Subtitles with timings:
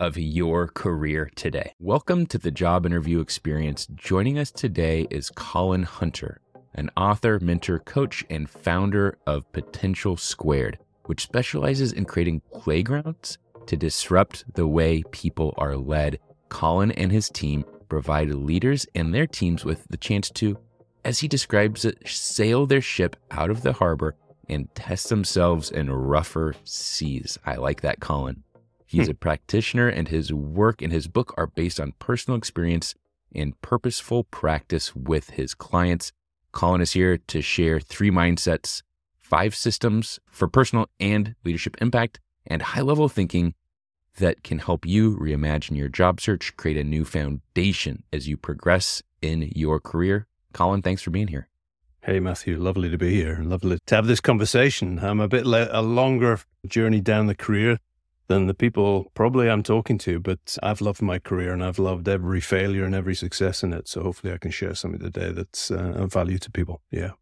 [0.00, 1.72] of your career today.
[1.80, 3.88] Welcome to the Job Interview Experience.
[3.96, 6.40] Joining us today is Colin Hunter,
[6.74, 13.76] an author, mentor, coach, and founder of Potential Squared, which specializes in creating playgrounds to
[13.76, 16.20] disrupt the way people are led.
[16.48, 20.56] Colin and his team provide leaders and their teams with the chance to,
[21.04, 24.14] as he describes it, sail their ship out of the harbor
[24.48, 27.36] and test themselves in rougher seas.
[27.44, 28.44] I like that, Colin.
[28.88, 29.10] He's hmm.
[29.10, 32.94] a practitioner, and his work and his book are based on personal experience
[33.34, 36.10] and purposeful practice with his clients.
[36.52, 38.82] Colin is here to share three mindsets,
[39.20, 43.52] five systems for personal and leadership impact, and high level thinking
[44.16, 49.02] that can help you reimagine your job search, create a new foundation as you progress
[49.20, 50.26] in your career.
[50.54, 51.48] Colin, thanks for being here.
[52.00, 53.40] Hey, Matthew, lovely to be here.
[53.42, 54.98] Lovely to have this conversation.
[55.00, 57.80] I'm a bit le- a longer journey down the career
[58.28, 60.20] than the people probably I'm talking to.
[60.20, 63.88] But I've loved my career and I've loved every failure and every success in it.
[63.88, 66.82] So hopefully I can share something today that's uh, of value to people.
[66.90, 67.12] Yeah.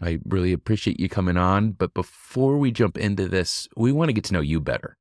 [0.00, 1.72] I really appreciate you coming on.
[1.72, 4.96] But before we jump into this, we want to get to know you better.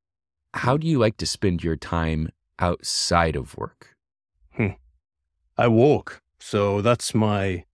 [0.53, 2.29] How do you like to spend your time
[2.59, 3.95] outside of work?
[4.55, 4.75] Hmm.
[5.57, 6.21] I walk.
[6.39, 7.65] So that's my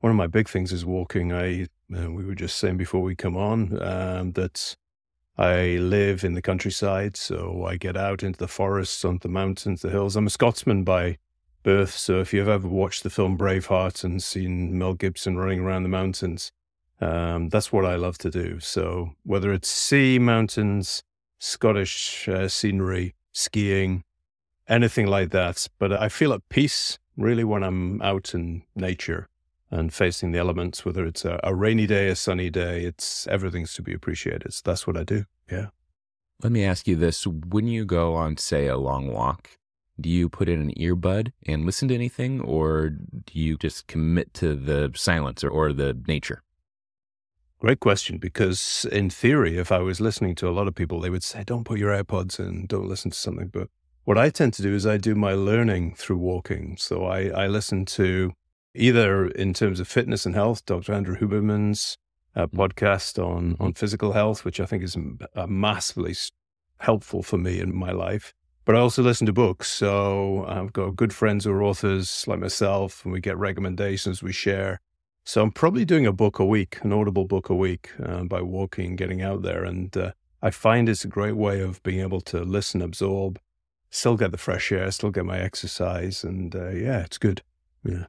[0.00, 1.32] one of my big things is walking.
[1.32, 4.76] I uh, we were just saying before we come on um, that
[5.38, 9.82] I live in the countryside, so I get out into the forests, on the mountains,
[9.82, 10.16] the hills.
[10.16, 11.18] I'm a Scotsman by
[11.62, 15.82] birth, so if you've ever watched the film Braveheart and seen Mel Gibson running around
[15.82, 16.52] the mountains,
[17.02, 18.60] um, that's what I love to do.
[18.60, 21.02] So whether it's sea, mountains,
[21.38, 24.04] Scottish uh, scenery, skiing,
[24.66, 29.28] anything like that, but I feel at peace really when I'm out in nature
[29.70, 33.74] and facing the elements, whether it's a, a, rainy day, a sunny day, it's everything's
[33.74, 34.52] to be appreciated.
[34.54, 35.24] So that's what I do.
[35.50, 35.66] Yeah.
[36.42, 37.26] Let me ask you this.
[37.26, 39.50] When you go on, say, a long walk,
[40.00, 44.34] do you put in an earbud and listen to anything, or do you just commit
[44.34, 46.42] to the silence or, or the nature?
[47.58, 48.18] Great question.
[48.18, 51.42] Because in theory, if I was listening to a lot of people, they would say,
[51.42, 53.48] don't put your AirPods in, don't listen to something.
[53.48, 53.68] But
[54.04, 56.76] what I tend to do is I do my learning through walking.
[56.76, 58.32] So I, I listen to
[58.76, 60.92] either in terms of fitness and health, Dr.
[60.92, 61.98] Andrew Huberman's
[62.34, 62.54] uh, mm.
[62.54, 63.62] podcast on, mm-hmm.
[63.62, 64.96] on physical health, which I think is
[65.34, 66.14] uh, massively
[66.78, 68.34] helpful for me in my life.
[68.64, 69.70] But I also listen to books.
[69.70, 74.32] So I've got good friends who are authors like myself, and we get recommendations, we
[74.32, 74.80] share.
[75.24, 78.42] So I'm probably doing a book a week, an audible book a week uh, by
[78.42, 79.64] walking, getting out there.
[79.64, 83.40] And uh, I find it's a great way of being able to listen, absorb,
[83.90, 86.22] still get the fresh air, still get my exercise.
[86.22, 87.42] And uh, yeah, it's good.
[87.84, 88.06] Yeah.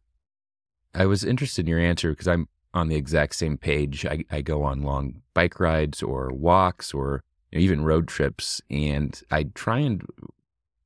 [0.98, 4.06] I was interested in your answer because I'm on the exact same page.
[4.06, 8.62] I, I go on long bike rides or walks or you know, even road trips,
[8.70, 10.02] and I try and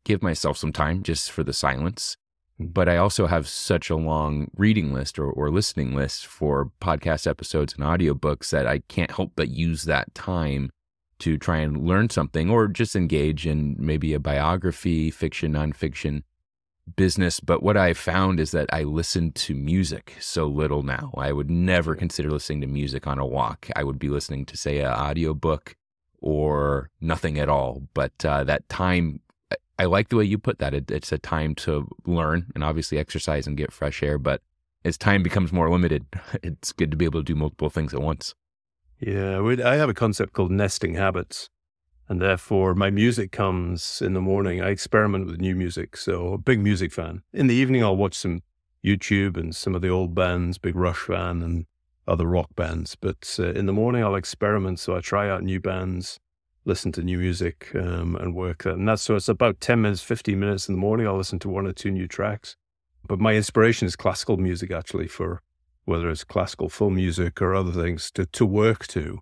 [0.03, 2.17] give myself some time just for the silence.
[2.57, 2.65] Hmm.
[2.67, 7.25] But I also have such a long reading list or, or listening list for podcast
[7.25, 10.71] episodes and audiobooks that I can't help but use that time
[11.19, 16.23] to try and learn something or just engage in maybe a biography, fiction, nonfiction
[16.95, 21.11] business, but what I found is that I listen to music so little now.
[21.17, 23.69] I would never consider listening to music on a walk.
[23.75, 25.75] I would be listening to, say, an audiobook
[26.19, 27.83] or nothing at all.
[27.93, 29.21] But uh, that time,
[29.79, 30.73] I like the way you put that.
[30.73, 34.17] It, it's a time to learn and obviously exercise and get fresh air.
[34.17, 34.41] But
[34.83, 36.05] as time becomes more limited,
[36.43, 38.35] it's good to be able to do multiple things at once.
[38.99, 41.49] Yeah, I have a concept called nesting habits.
[42.11, 44.61] And therefore, my music comes in the morning.
[44.61, 45.95] I experiment with new music.
[45.95, 47.23] So, a big music fan.
[47.31, 48.41] In the evening, I'll watch some
[48.83, 51.67] YouTube and some of the old bands, Big Rush fan and
[52.09, 52.97] other rock bands.
[52.97, 54.79] But uh, in the morning, I'll experiment.
[54.79, 56.19] So, I try out new bands,
[56.65, 58.73] listen to new music, um, and work that.
[58.73, 61.07] And that's so it's about 10 minutes, 15 minutes in the morning.
[61.07, 62.57] I'll listen to one or two new tracks.
[63.07, 65.43] But my inspiration is classical music, actually, for
[65.85, 69.19] whether it's classical film music or other things to, to work to.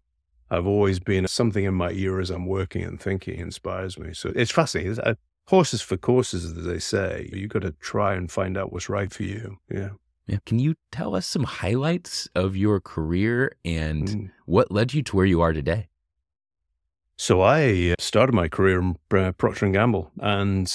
[0.51, 4.13] I've always been something in my ear as I'm working and thinking inspires me.
[4.13, 4.91] So it's fascinating.
[4.91, 5.15] It's, uh,
[5.47, 7.29] horses for courses, as they say.
[7.33, 9.57] You've got to try and find out what's right for you.
[9.69, 9.89] Yeah.
[10.27, 10.37] Yeah.
[10.45, 14.31] Can you tell us some highlights of your career and mm.
[14.45, 15.87] what led you to where you are today?
[17.17, 20.71] So I uh, started my career in uh, Procter and Gamble, and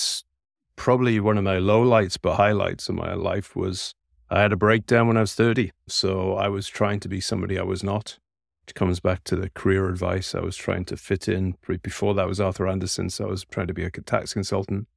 [0.77, 3.95] probably one of my lowlights but highlights of my life was
[4.29, 5.71] I had a breakdown when I was 30.
[5.87, 8.19] So I was trying to be somebody I was not.
[8.67, 10.35] It comes back to the career advice.
[10.35, 11.57] I was trying to fit in.
[11.83, 14.89] Before that was Arthur Andersen, so I was trying to be a tax consultant.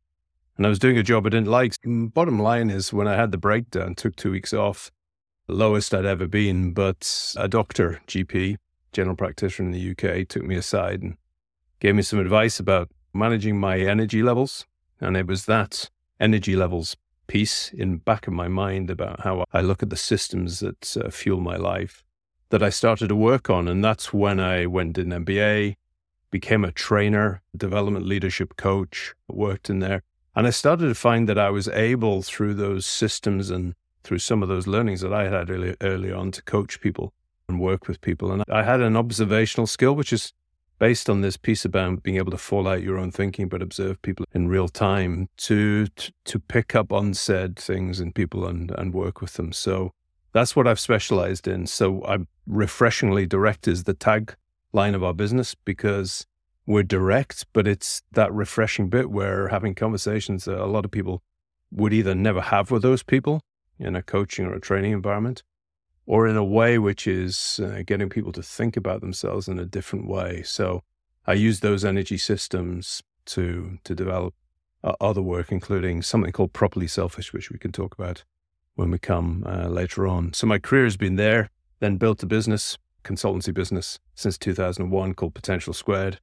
[0.56, 1.76] And I was doing a job I didn't like.
[1.86, 4.92] Bottom line is, when I had the breakdown, took two weeks off,
[5.48, 6.72] lowest I'd ever been.
[6.72, 8.56] But a doctor, GP,
[8.94, 11.18] general practitioner in the UK, took me aside and
[11.80, 14.66] gave me some advice about managing my energy levels.
[15.00, 15.90] And it was that
[16.20, 16.96] energy levels
[17.28, 21.10] piece in back of my mind about how I look at the systems that uh,
[21.10, 22.04] fuel my life
[22.50, 23.68] that I started to work on.
[23.68, 25.76] And that's when I went in MBA,
[26.32, 30.04] became a trainer, development leadership coach, worked in there.
[30.36, 33.74] And I started to find that I was able through those systems and
[34.04, 37.12] through some of those learnings that I had early, early on to coach people
[37.50, 38.32] and work with people.
[38.32, 40.34] And I had an observational skill, which is
[40.80, 44.02] based on this piece about being able to fall out your own thinking, but observe
[44.02, 48.94] people in real time to, to, to pick up unsaid things in people and, and
[48.94, 49.52] work with them.
[49.52, 49.92] So
[50.34, 51.68] that's what I've specialized in.
[51.68, 54.36] So I'm refreshingly direct is the tag
[54.74, 56.26] line of our business because
[56.66, 61.24] we're direct, but it's that refreshing bit where having conversations that a lot of people
[61.72, 63.42] would either never have with those people
[63.80, 65.44] in a coaching or a training environment,
[66.06, 69.66] or in a way which is uh, getting people to think about themselves in a
[69.66, 70.42] different way.
[70.44, 70.84] So
[71.26, 74.34] I use those energy systems to to develop
[74.84, 78.24] uh, other work, including something called properly selfish, which we can talk about
[78.78, 80.32] when we come uh, later on.
[80.34, 85.34] So my career has been there, then built a business, consultancy business since 2001 called
[85.34, 86.20] Potential Squared.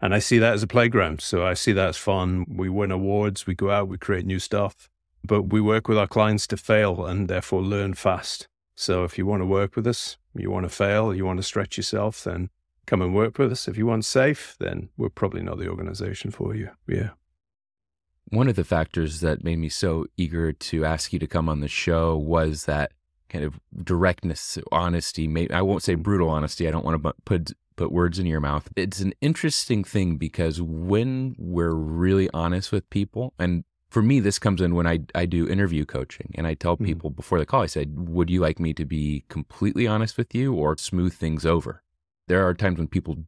[0.00, 1.20] And I see that as a playground.
[1.20, 2.44] So I see that as fun.
[2.48, 4.90] We win awards, we go out, we create new stuff,
[5.24, 8.48] but we work with our clients to fail and therefore learn fast.
[8.74, 11.44] So if you want to work with us, you want to fail, you want to
[11.44, 12.50] stretch yourself, then
[12.84, 13.68] come and work with us.
[13.68, 16.70] If you want safe, then we're probably not the organization for you.
[16.88, 17.10] Yeah.
[18.28, 21.60] One of the factors that made me so eager to ask you to come on
[21.60, 22.92] the show was that
[23.28, 25.26] kind of directness, honesty.
[25.26, 26.68] Maybe, I won't say brutal honesty.
[26.68, 28.68] I don't want to put put words in your mouth.
[28.76, 34.38] It's an interesting thing because when we're really honest with people, and for me, this
[34.38, 36.84] comes in when I, I do interview coaching and I tell hmm.
[36.84, 40.34] people before the call, I said, Would you like me to be completely honest with
[40.34, 41.82] you or smooth things over?
[42.28, 43.18] There are times when people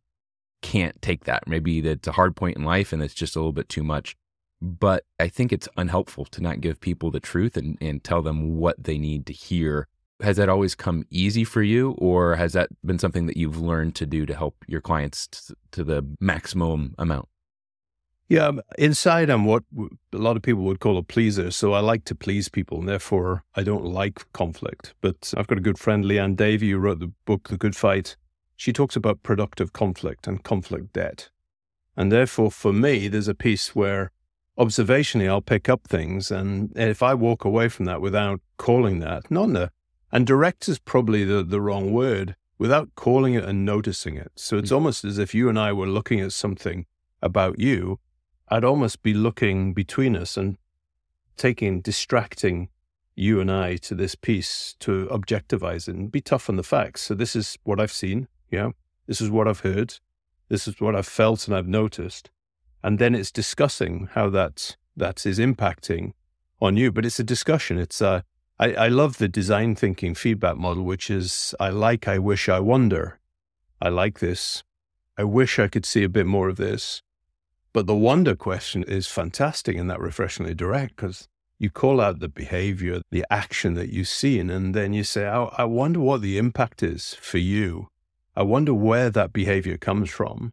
[0.62, 1.46] can't take that.
[1.46, 4.16] Maybe that's a hard point in life and it's just a little bit too much.
[4.64, 8.56] But I think it's unhelpful to not give people the truth and, and tell them
[8.56, 9.88] what they need to hear.
[10.22, 13.94] Has that always come easy for you, or has that been something that you've learned
[13.96, 17.28] to do to help your clients t- to the maximum amount?
[18.26, 19.64] Yeah, um, inside I'm what
[20.14, 21.50] a lot of people would call a pleaser.
[21.50, 24.94] So I like to please people, and therefore I don't like conflict.
[25.02, 28.16] But I've got a good friend, Liane Davey, who wrote the book The Good Fight.
[28.56, 31.28] She talks about productive conflict and conflict debt.
[31.96, 34.10] And therefore, for me, there's a piece where
[34.58, 36.30] observationally, I'll pick up things.
[36.30, 39.70] And if I walk away from that without calling that, not
[40.14, 44.30] and direct is probably the, the wrong word, without calling it and noticing it.
[44.36, 44.76] So it's mm-hmm.
[44.76, 46.86] almost as if you and I were looking at something
[47.20, 47.98] about you.
[48.48, 50.56] I'd almost be looking between us and
[51.36, 52.68] taking, distracting
[53.16, 57.02] you and I to this piece to objectivize it and be tough on the facts.
[57.02, 58.28] So this is what I've seen.
[58.52, 58.70] Yeah.
[59.08, 59.98] This is what I've heard.
[60.48, 62.30] This is what I've felt and I've noticed
[62.84, 66.12] and then it's discussing how that that is impacting
[66.60, 66.92] on you.
[66.92, 67.78] But it's a discussion.
[67.78, 68.20] It's uh,
[68.60, 72.60] I, I love the design thinking feedback model, which is I like, I wish, I
[72.60, 73.18] wonder.
[73.80, 74.62] I like this.
[75.16, 77.02] I wish I could see a bit more of this.
[77.72, 81.26] But the wonder question is fantastic and that refreshingly direct because
[81.58, 85.44] you call out the behavior, the action that you've seen, and then you say, I,
[85.44, 87.88] I wonder what the impact is for you.
[88.36, 90.52] I wonder where that behavior comes from.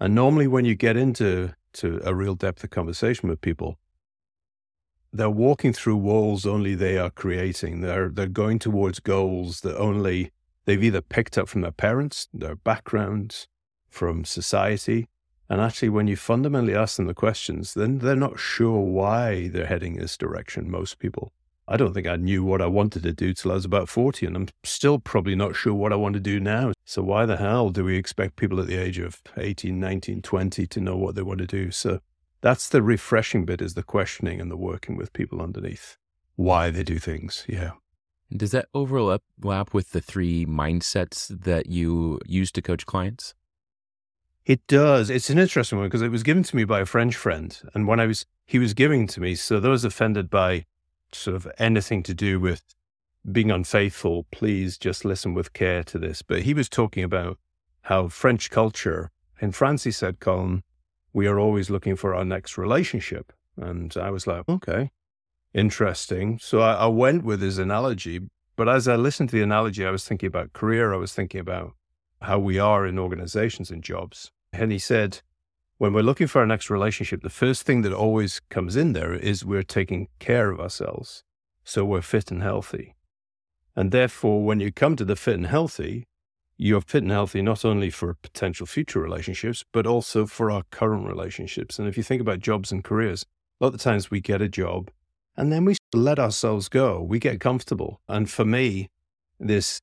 [0.00, 3.78] And normally, when you get into to a real depth of conversation with people,
[5.12, 7.80] they're walking through walls only they are creating.
[7.80, 10.32] They're they're going towards goals that only
[10.64, 13.46] they've either picked up from their parents, their backgrounds,
[13.88, 15.08] from society.
[15.48, 19.66] And actually, when you fundamentally ask them the questions, then they're not sure why they're
[19.66, 20.70] heading this direction.
[20.70, 21.32] Most people.
[21.66, 24.26] I don't think I knew what I wanted to do till I was about 40,
[24.26, 26.72] and I'm still probably not sure what I want to do now.
[26.84, 30.66] So, why the hell do we expect people at the age of 18, 19, 20
[30.66, 31.70] to know what they want to do?
[31.70, 32.00] So,
[32.42, 35.96] that's the refreshing bit is the questioning and the working with people underneath
[36.36, 37.46] why they do things.
[37.48, 37.72] Yeah.
[38.36, 39.22] Does that overlap
[39.72, 43.34] with the three mindsets that you use to coach clients?
[44.44, 45.08] It does.
[45.08, 47.58] It's an interesting one because it was given to me by a French friend.
[47.72, 50.66] And when I was, he was giving to me, so those offended by
[51.14, 52.62] sort of anything to do with
[53.30, 56.22] being unfaithful, please just listen with care to this.
[56.22, 57.38] But he was talking about
[57.82, 60.62] how French culture, in France, he said, Colin,
[61.12, 63.32] we are always looking for our next relationship.
[63.56, 64.90] And I was like, okay,
[65.52, 66.38] interesting.
[66.40, 68.20] So I, I, went with his analogy.
[68.56, 70.92] But as I listened to the analogy, I was thinking about career.
[70.92, 71.74] I was thinking about
[72.20, 74.32] how we are in organizations and jobs.
[74.52, 75.20] And he said,
[75.78, 79.14] when we're looking for our next relationship, the first thing that always comes in there
[79.14, 81.24] is we're taking care of ourselves.
[81.64, 82.94] So we're fit and healthy.
[83.74, 86.06] And therefore, when you come to the fit and healthy,
[86.56, 91.06] you're fit and healthy not only for potential future relationships, but also for our current
[91.06, 91.78] relationships.
[91.78, 93.24] And if you think about jobs and careers,
[93.60, 94.90] a lot of times we get a job
[95.36, 97.02] and then we let ourselves go.
[97.02, 98.00] We get comfortable.
[98.08, 98.90] And for me,
[99.40, 99.80] this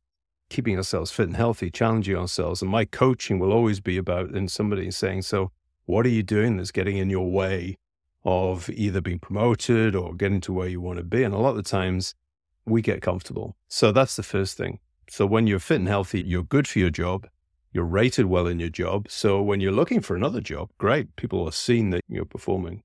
[0.50, 4.48] keeping ourselves fit and healthy, challenging ourselves, and my coaching will always be about in
[4.48, 5.52] somebody saying, So,
[5.92, 7.78] what are you doing that's getting in your way
[8.24, 11.22] of either being promoted or getting to where you want to be?
[11.22, 12.16] And a lot of the times
[12.66, 13.58] we get comfortable.
[13.68, 14.80] So that's the first thing.
[15.10, 17.28] So when you're fit and healthy, you're good for your job.
[17.74, 19.08] You're rated well in your job.
[19.10, 21.14] So when you're looking for another job, great.
[21.18, 22.84] People are seeing that you're performing.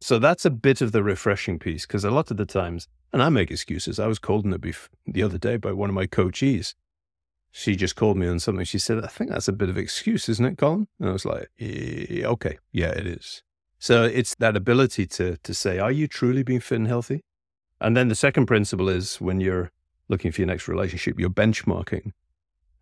[0.00, 3.22] So that's a bit of the refreshing piece because a lot of the times, and
[3.22, 4.00] I make excuses.
[4.00, 6.72] I was called on the bef- the other day by one of my coachees.
[7.58, 8.66] She just called me on something.
[8.66, 10.88] She said, I think that's a bit of excuse, isn't it, Colin?
[11.00, 13.42] And I was like, e- okay, yeah, it is.
[13.78, 17.24] So it's that ability to, to say, are you truly being fit and healthy?
[17.80, 19.72] And then the second principle is when you're
[20.08, 22.12] looking for your next relationship, you're benchmarking.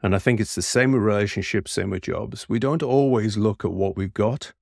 [0.03, 2.49] And I think it's the same with relationships, same with jobs.
[2.49, 4.55] We don't always look at what we've got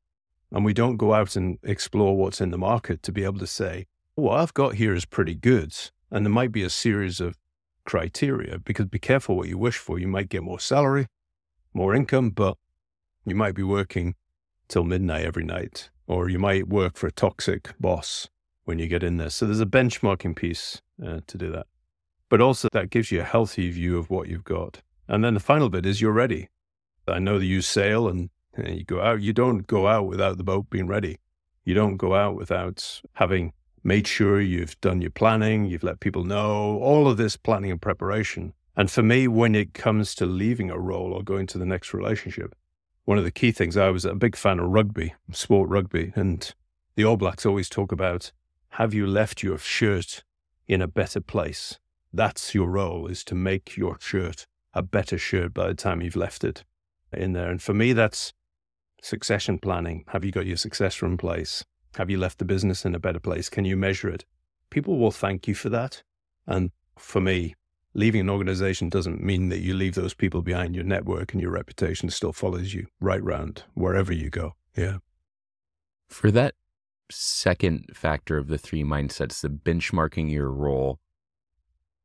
[0.50, 3.47] and we don't go out and explore what's in the market to be able to
[3.47, 5.75] say, what I've got here is pretty good.
[6.11, 7.38] And there might be a series of
[7.85, 9.99] criteria because be careful what you wish for.
[9.99, 11.07] You might get more salary,
[11.75, 12.57] more income, but
[13.25, 14.15] you might be working
[14.69, 18.29] till midnight every night, or you might work for a toxic boss
[18.65, 19.31] when you get in there.
[19.31, 21.67] So there's a benchmarking piece uh, to do that
[22.33, 24.81] but also that gives you a healthy view of what you've got.
[25.07, 26.49] And then the final bit is you're ready.
[27.07, 29.21] I know that you sail and, and you go out.
[29.21, 31.19] You don't go out without the boat being ready.
[31.67, 33.53] You don't go out without having
[33.85, 37.81] made sure you've done your planning, you've let people know, all of this planning and
[37.81, 38.53] preparation.
[38.77, 41.93] And for me, when it comes to leaving a role or going to the next
[41.93, 42.55] relationship,
[43.05, 46.55] one of the key things, I was a big fan of rugby, sport rugby, and
[46.95, 48.33] the All Blacks always talk about
[48.77, 50.23] have you left your shirt
[50.67, 51.79] in a better place?
[52.12, 56.17] that's your role is to make your shirt a better shirt by the time you've
[56.17, 56.65] left it
[57.12, 57.51] in there.
[57.51, 58.33] And for me, that's
[59.03, 60.05] succession planning.
[60.09, 61.65] Have you got your successor in place?
[61.97, 63.49] Have you left the business in a better place?
[63.49, 64.25] Can you measure it?
[64.71, 66.03] People will thank you for that.
[66.47, 67.55] And for me,
[67.95, 70.75] leaving an organization doesn't mean that you leave those people behind.
[70.75, 74.55] Your network and your reputation still follows you right round wherever you go.
[74.77, 74.99] Yeah.
[76.09, 76.55] For that
[77.11, 80.99] second factor of the three mindsets, the benchmarking your role,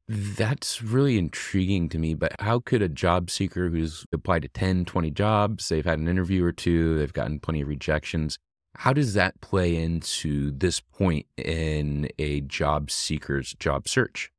[0.09, 2.13] that's really intriguing to me.
[2.13, 6.07] But how could a job seeker who's applied to 10, 20 jobs, they've had an
[6.07, 8.37] interview or two, they've gotten plenty of rejections,
[8.77, 14.31] how does that play into this point in a job seeker's job search?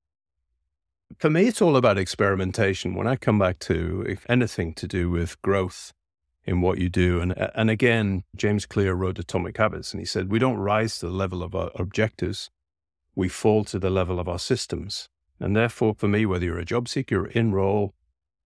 [1.19, 2.95] For me, it's all about experimentation.
[2.95, 5.93] When I come back to anything to do with growth
[6.45, 10.31] in what you do, and and again, James Clear wrote Atomic Habits, and he said
[10.31, 12.49] we don't rise to the level of our objectives,
[13.17, 15.09] we fall to the level of our systems.
[15.41, 17.93] And therefore, for me, whether you're a job seeker or in role,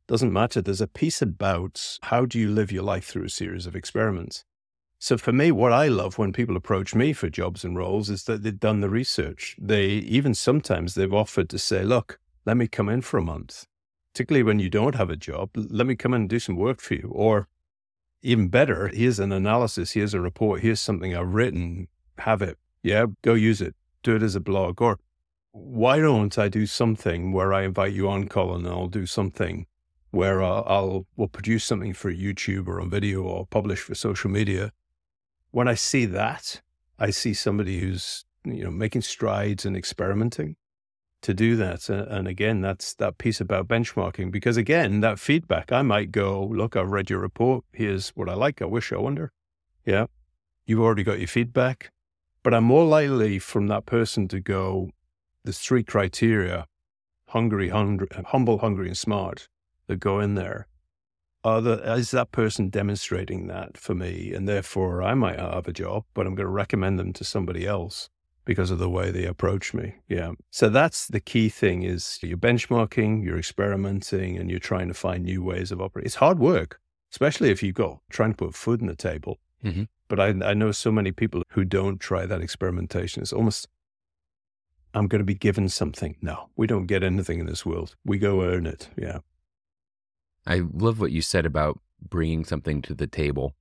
[0.07, 0.63] doesn't matter.
[0.63, 4.45] There's a piece about how do you live your life through a series of experiments.
[5.05, 8.23] So for me, what I love when people approach me for jobs and roles is
[8.23, 9.57] that they've done the research.
[9.61, 13.67] They even sometimes they've offered to say, look, let me come in for a month.
[14.15, 16.81] Particularly when you don't have a job, let me come in and do some work
[16.81, 17.11] for you.
[17.13, 17.49] Or
[18.23, 22.57] even better, here's an analysis, here's a report, here's something I've written, have it.
[22.85, 23.75] Yeah, go use it.
[24.05, 24.81] Do it as a blog.
[24.81, 25.01] Or
[25.51, 29.67] why don't I do something where I invite you on, Colin, and I'll do something
[30.13, 33.97] where uh, I'll, I'll will produce something for YouTube or on video or publish for
[33.97, 34.71] social media
[35.53, 36.61] when I see that,
[36.99, 40.57] I see somebody who's, you know, making strides and experimenting
[41.21, 41.89] to do that.
[41.89, 46.75] And again, that's that piece about benchmarking, because again, that feedback, I might go, look,
[46.75, 47.65] I've read your report.
[47.73, 48.61] Here's what I like.
[48.61, 49.31] I wish, I wonder.
[49.87, 50.07] Yeah.
[50.67, 51.93] You've already got your feedback.
[52.43, 54.91] But I'm more likely from that person to go,
[55.45, 56.67] there's three criteria
[57.29, 59.49] hungry, hungry, humble, hungry, and smart
[59.87, 60.67] that go in there.
[61.45, 64.33] The, is that person demonstrating that for me?
[64.33, 67.67] And therefore, I might have a job, but I'm going to recommend them to somebody
[67.67, 68.09] else
[68.45, 69.95] because of the way they approach me.
[70.09, 70.33] Yeah.
[70.51, 75.25] So that's the key thing is you're benchmarking, you're experimenting, and you're trying to find
[75.25, 76.07] new ways of operating.
[76.07, 76.81] It's hard work,
[77.13, 79.39] especially if you go trying to put food on the table.
[79.65, 79.85] Mm-hmm.
[80.09, 83.23] But I, I know so many people who don't try that experimentation.
[83.23, 83.69] It's almost,
[84.93, 86.17] I'm going to be given something.
[86.21, 87.95] No, we don't get anything in this world.
[88.05, 88.89] We go earn it.
[88.97, 89.21] Yeah.
[90.47, 93.55] I love what you said about bringing something to the table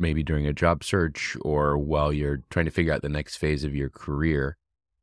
[0.00, 3.62] maybe during a job search or while you're trying to figure out the next phase
[3.62, 4.56] of your career.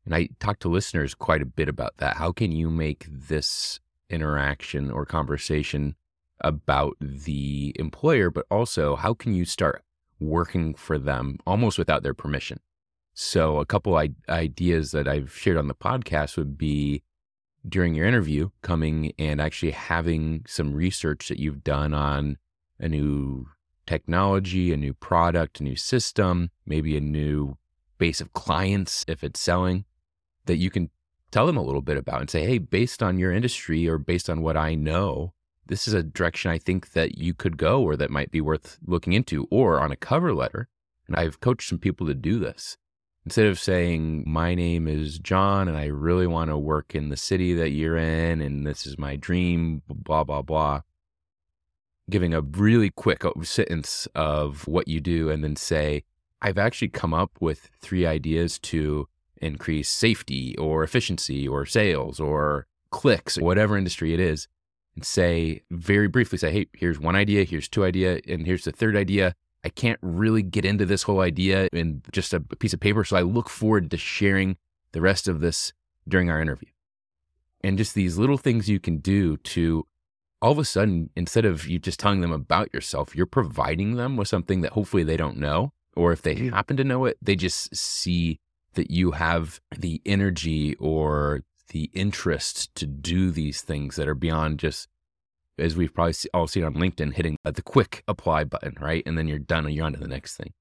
[0.06, 2.18] And I talk to listeners quite a bit about that.
[2.18, 5.96] How can you make this interaction or conversation
[6.42, 9.84] about the employer, but also how can you start
[10.20, 12.60] working for them almost without their permission?
[13.14, 17.04] So, a couple I- ideas that I've shared on the podcast would be
[17.70, 22.38] during your interview, coming and actually having some research that you've done on
[22.80, 23.48] a new
[23.86, 27.58] technology, a new product, a new system, maybe a new
[27.98, 29.86] base of clients if it's selling
[30.46, 30.90] that you can
[31.32, 34.30] tell them a little bit about and say, hey, based on your industry or based
[34.30, 35.34] on what I know,
[35.66, 38.78] this is a direction I think that you could go or that might be worth
[38.86, 40.70] looking into, or on a cover letter.
[41.08, 42.78] And I've coached some people to do this.
[43.28, 47.18] Instead of saying, my name is John and I really want to work in the
[47.18, 50.84] city that you're in and this is my dream, blah, blah, blah,
[52.10, 56.06] giving a really quick sentence of what you do and then say,
[56.42, 59.10] I've actually come up with three ideas to
[59.42, 64.48] increase safety or efficiency or sales or clicks, whatever industry it is,
[64.96, 68.72] and say very briefly, say, hey, here's one idea, here's two idea, and here's the
[68.72, 69.36] third idea.
[69.68, 73.04] I can't really get into this whole idea in just a piece of paper.
[73.04, 74.56] So I look forward to sharing
[74.94, 75.74] the rest of this
[76.08, 76.70] during our interview.
[77.60, 79.86] And just these little things you can do to
[80.42, 84.16] all of a sudden, instead of you just telling them about yourself, you're providing them
[84.16, 85.74] with something that hopefully they don't know.
[85.98, 88.40] Or if they happen to know it, they just see
[88.76, 94.60] that you have the energy or the interest to do these things that are beyond
[94.60, 94.88] just,
[95.58, 99.04] as we've probably all seen on LinkedIn, hitting the quick apply button, right?
[99.06, 100.54] And then you're done and you're on to the next thing.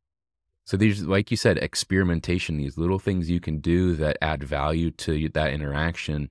[0.65, 4.91] So these, like you said, experimentation, these little things you can do that add value
[4.93, 6.31] to that interaction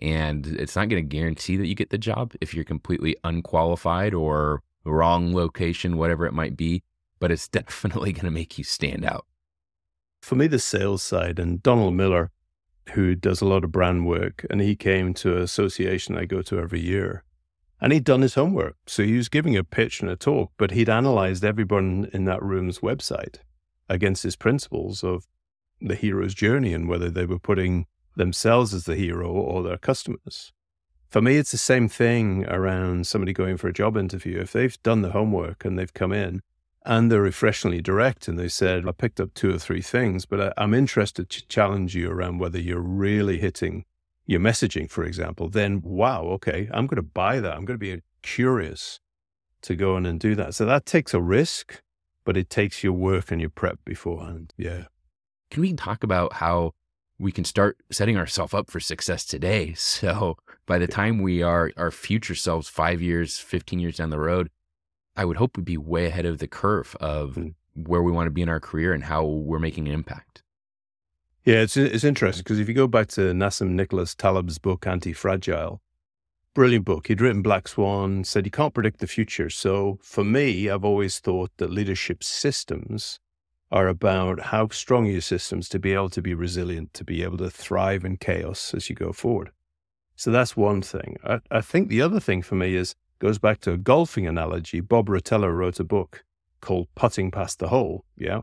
[0.00, 4.14] and it's not going to guarantee that you get the job if you're completely unqualified
[4.14, 6.82] or wrong location, whatever it might be,
[7.18, 9.26] but it's definitely going to make you stand out.
[10.22, 12.30] For me, the sales side, and Donald Miller,
[12.90, 16.42] who does a lot of brand work, and he came to an association I go
[16.42, 17.22] to every year.
[17.80, 18.76] And he'd done his homework.
[18.86, 22.42] So he was giving a pitch and a talk, but he'd analyzed everyone in that
[22.42, 23.36] room's website
[23.88, 25.26] against his principles of
[25.80, 27.86] the hero's journey and whether they were putting
[28.16, 30.52] themselves as the hero or their customers.
[31.08, 34.40] For me, it's the same thing around somebody going for a job interview.
[34.40, 36.40] If they've done the homework and they've come in
[36.84, 40.52] and they're refreshingly direct and they said, I picked up two or three things, but
[40.56, 43.84] I'm interested to challenge you around whether you're really hitting
[44.26, 47.52] your messaging, for example, then wow, okay, I'm going to buy that.
[47.52, 49.00] I'm going to be curious
[49.62, 50.54] to go in and do that.
[50.54, 51.82] So that takes a risk,
[52.24, 54.52] but it takes your work and your prep beforehand.
[54.56, 54.84] Yeah.
[55.50, 56.72] Can we talk about how
[57.18, 59.74] we can start setting ourselves up for success today.
[59.96, 60.36] So
[60.66, 64.50] by the time we are our future selves, five years, 15 years down the road,
[65.16, 67.54] I would hope we'd be way ahead of the curve of mm.
[67.74, 70.42] where we want to be in our career and how we're making an impact.
[71.46, 75.12] Yeah, it's, it's interesting because if you go back to Nassim Nicholas Taleb's book, Anti
[75.12, 75.80] Fragile,
[76.54, 77.06] brilliant book.
[77.06, 79.48] He'd written Black Swan, said you can't predict the future.
[79.48, 83.20] So for me, I've always thought that leadership systems
[83.70, 87.22] are about how strong are your systems to be able to be resilient, to be
[87.22, 89.52] able to thrive in chaos as you go forward.
[90.16, 91.16] So that's one thing.
[91.24, 94.80] I, I think the other thing for me is goes back to a golfing analogy.
[94.80, 96.24] Bob Rotella wrote a book
[96.60, 98.04] called Putting Past the Hole.
[98.16, 98.40] Yeah.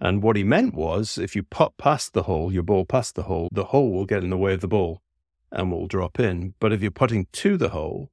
[0.00, 3.24] And what he meant was if you putt past the hole, your ball past the
[3.24, 5.02] hole, the hole will get in the way of the ball
[5.50, 6.54] and will drop in.
[6.60, 8.10] But if you're putting to the hole,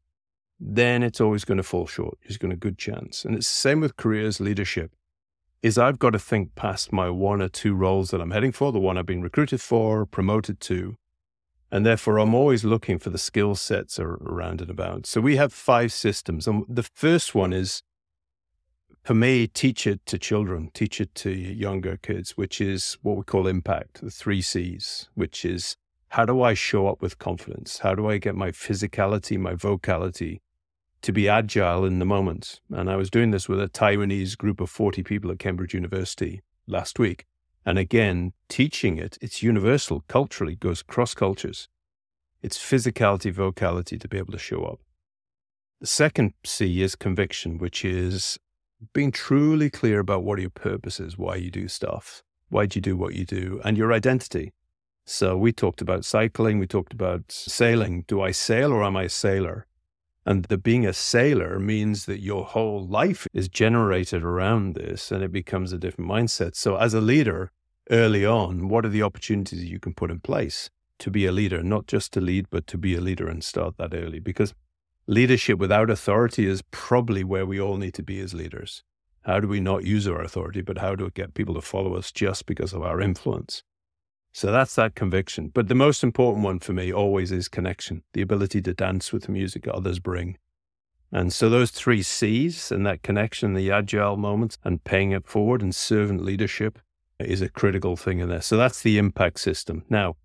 [0.60, 2.18] then it's always going to fall short.
[2.24, 3.26] There's going to a good chance.
[3.26, 4.96] And it's the same with careers leadership
[5.62, 8.72] is I've got to think past my one or two roles that I'm heading for,
[8.72, 10.96] the one I've been recruited for, promoted to.
[11.72, 15.08] And therefore, I'm always looking for the skill sets around and about.
[15.08, 16.48] So we have five systems.
[16.48, 17.82] And the first one is
[19.06, 23.24] for me, teach it to children, teach it to younger kids, which is what we
[23.24, 25.78] call impact, the three C's, which is
[26.10, 27.80] how do I show up with confidence?
[27.80, 30.42] How do I get my physicality, my vocality
[31.04, 32.62] to be agile in the moment?
[32.72, 36.42] And I was doing this with a Taiwanese group of 40 people at Cambridge University
[36.66, 37.28] last week.
[37.64, 41.68] And again, teaching it, it's universal culturally, goes cross cultures.
[42.42, 44.80] It's physicality, vocality to be able to show up.
[45.80, 48.40] The second C is conviction, which is
[48.94, 52.82] being truly clear about what your purpose is, why you do stuff, why do you
[52.82, 54.54] do what you do, and your identity.
[55.06, 58.06] So we talked about cycling, we talked about sailing.
[58.08, 59.68] Do I sail or am I a sailor?
[60.26, 65.24] And the being a sailor means that your whole life is generated around this and
[65.24, 66.56] it becomes a different mindset.
[66.56, 67.52] So as a leader,
[67.92, 71.62] early on, what are the opportunities you can put in place to be a leader,
[71.62, 74.20] not just to lead, but to be a leader and start that early?
[74.20, 74.56] Because
[75.08, 78.84] leadership without authority is probably where we all need to be as leaders.
[79.24, 81.96] How do we not use our authority, but how do we get people to follow
[81.96, 83.64] us just because of our influence?
[84.34, 85.50] So that's that conviction.
[85.54, 89.24] But the most important one for me always is connection, the ability to dance with
[89.24, 90.38] the music others bring.
[91.12, 95.62] And so those three C's and that connection, the agile moments and paying it forward
[95.62, 96.80] and servant leadership
[97.20, 98.42] is a critical thing in there.
[98.42, 99.86] So that's the impact system.
[99.90, 100.18] Now,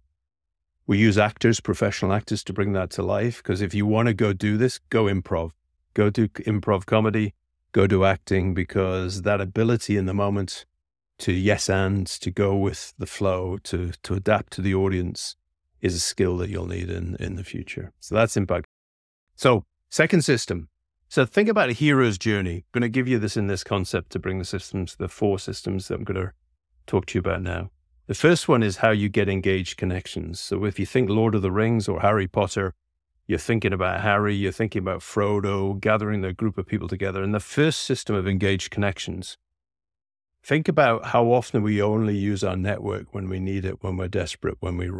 [0.90, 3.40] we use actors, professional actors, to bring that to life.
[3.40, 5.52] Because if you want to go do this, go improv,
[5.94, 7.32] go do improv comedy,
[7.70, 10.66] go do acting, because that ability in the moment
[11.18, 15.36] to yes and to go with the flow, to to adapt to the audience,
[15.80, 17.92] is a skill that you'll need in in the future.
[18.00, 18.66] So that's impact.
[19.36, 20.70] So second system.
[21.08, 22.56] So think about a hero's journey.
[22.56, 25.38] I'm going to give you this in this concept to bring the systems, the four
[25.38, 26.32] systems that I'm going to
[26.88, 27.70] talk to you about now.
[28.10, 30.40] The first one is how you get engaged connections.
[30.40, 32.74] So if you think Lord of the Rings or Harry Potter,
[33.28, 37.22] you're thinking about Harry, you're thinking about Frodo, gathering a group of people together.
[37.22, 39.38] And the first system of engaged connections,
[40.42, 44.08] think about how often we only use our network when we need it, when we're
[44.08, 44.90] desperate, when we,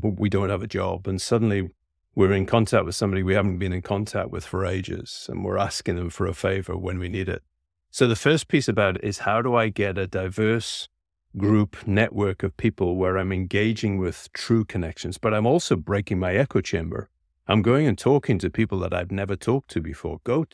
[0.00, 1.08] we don't have a job.
[1.08, 1.70] And suddenly
[2.14, 5.58] we're in contact with somebody we haven't been in contact with for ages, and we're
[5.58, 7.42] asking them for a favor when we need it.
[7.90, 10.88] So the first piece about it is how do I get a diverse
[11.36, 16.34] group network of people where I'm engaging with true connections, but I'm also breaking my
[16.34, 17.08] echo chamber.
[17.46, 20.20] I'm going and talking to people that I've never talked to before.
[20.24, 20.46] Go,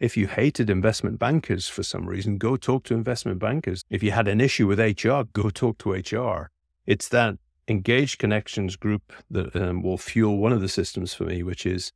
[0.00, 3.84] if you hated investment bankers for some reason, go talk to investment bankers.
[3.90, 6.50] If you had an issue with HR, go talk to HR.
[6.86, 11.42] It's that engaged connections group that um, will fuel one of the systems for me,
[11.42, 11.92] which is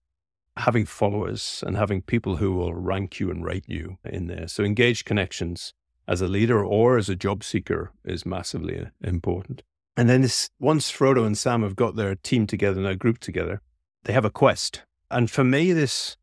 [0.56, 4.48] having followers and having people who will rank you and rate you in there.
[4.48, 5.72] So engaged connections
[6.08, 9.62] as a leader or as a job seeker is massively uh, important.
[9.96, 13.18] And then this, once Frodo and Sam have got their team together and their group
[13.18, 13.60] together,
[14.04, 14.84] they have a quest.
[15.10, 16.16] And for me, this,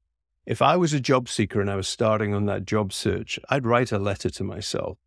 [0.45, 3.65] if I was a job seeker and I was starting on that job search, I'd
[3.65, 4.98] write a letter to myself,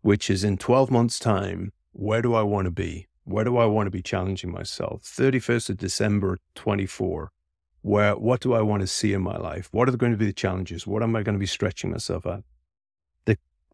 [0.00, 3.08] which is in 12 months' time, where do I want to be?
[3.24, 5.02] Where do I want to be challenging myself?
[5.02, 7.30] 31st of December 24.
[7.82, 9.68] Where, what do I want to see in my life?
[9.72, 10.86] What are going to be the challenges?
[10.86, 12.42] What am I going to be stretching myself at?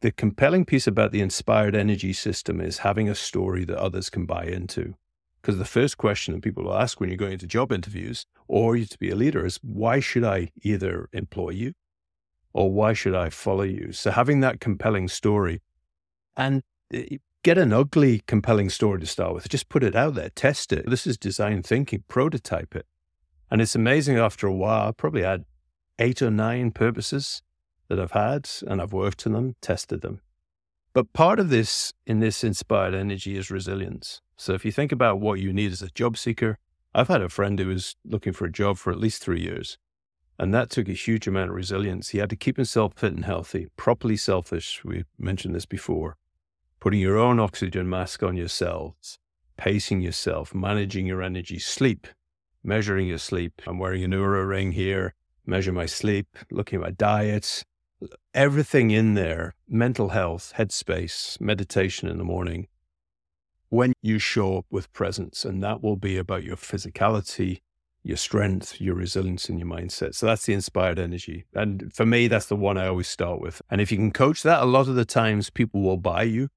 [0.00, 4.24] The compelling piece about the inspired energy system is having a story that others can
[4.24, 4.94] buy into.
[5.40, 8.76] Because the first question that people will ask when you're going into job interviews or
[8.76, 11.72] you to be a leader is, why should I either employ you
[12.52, 13.92] or why should I follow you?
[13.92, 15.62] So having that compelling story
[16.36, 20.30] and eh, get an ugly, compelling story to start with, just put it out there,
[20.30, 20.88] test it.
[20.88, 22.86] This is design thinking, prototype it.
[23.50, 25.44] And it's amazing after a while, I probably had
[25.98, 27.42] eight or nine purposes
[27.90, 30.20] that I've had and I've worked on them, tested them.
[30.94, 34.22] But part of this in this inspired energy is resilience.
[34.36, 36.56] So if you think about what you need as a job seeker,
[36.94, 39.76] I've had a friend who was looking for a job for at least three years.
[40.38, 42.08] And that took a huge amount of resilience.
[42.08, 44.82] He had to keep himself fit and healthy, properly selfish.
[44.84, 46.16] We mentioned this before.
[46.80, 49.18] Putting your own oxygen mask on yourselves,
[49.58, 52.06] pacing yourself, managing your energy, sleep,
[52.64, 53.60] measuring your sleep.
[53.66, 57.64] I'm wearing an Oura ring here, measure my sleep, looking at my diet,
[58.34, 62.66] everything in there mental health, headspace, meditation in the morning
[63.68, 65.44] when you show up with presence.
[65.44, 67.60] And that will be about your physicality,
[68.02, 70.14] your strength, your resilience, and your mindset.
[70.14, 71.44] So that's the inspired energy.
[71.54, 73.62] And for me, that's the one I always start with.
[73.70, 76.48] And if you can coach that, a lot of the times people will buy you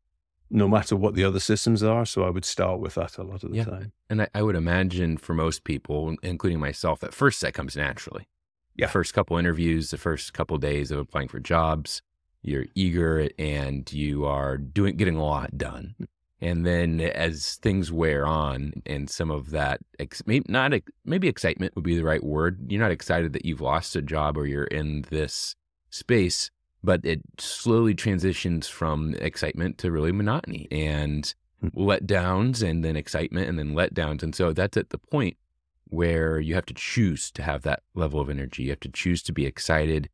[0.50, 2.06] no matter what the other systems are.
[2.06, 3.66] So I would start with that a lot of the yeah.
[3.66, 3.92] time.
[4.10, 8.28] And I, I would imagine for most people, including myself, that first that comes naturally
[8.76, 8.88] yeah.
[8.88, 12.02] first couple interviews, the first couple days of applying for jobs,
[12.42, 15.96] you're eager and you are doing getting a lot done.
[16.42, 19.80] And then as things wear on, and some of that,
[20.26, 20.74] maybe not
[21.06, 22.60] maybe excitement would be the right word.
[22.70, 25.56] You're not excited that you've lost a job or you're in this
[25.90, 26.52] space,
[26.84, 31.34] but it slowly transitions from excitement to really monotony and
[31.64, 31.80] Hmm.
[31.80, 34.22] letdowns and then excitement and then letdowns.
[34.22, 35.38] And so that's at the point
[35.86, 38.64] where you have to choose to have that level of energy.
[38.64, 40.10] You have to choose to be excited,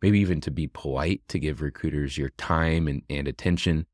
[0.00, 3.86] maybe even to be polite, to give recruiters your time and, and attention.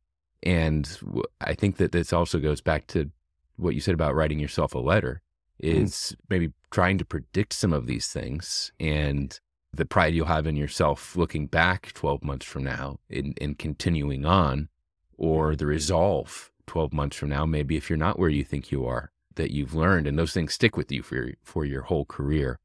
[0.43, 0.99] And
[1.41, 3.11] I think that this also goes back to
[3.57, 5.23] what you said about writing yourself a letter
[5.61, 5.67] hmm.
[5.67, 9.39] is maybe trying to predict some of these things and
[9.73, 14.25] the pride you'll have in yourself looking back 12 months from now and, and continuing
[14.25, 14.69] on,
[15.17, 18.87] or the resolve 12 months from now, maybe if you're not where you think you
[18.87, 22.05] are, that you've learned and those things stick with you for your, for your whole
[22.05, 22.59] career.